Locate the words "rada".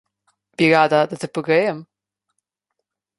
0.71-1.01